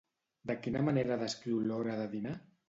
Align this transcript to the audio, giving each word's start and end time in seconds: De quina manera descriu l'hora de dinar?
De 0.51 0.55
quina 0.61 0.81
manera 0.87 1.19
descriu 1.25 1.61
l'hora 1.69 1.99
de 2.01 2.09
dinar? 2.17 2.35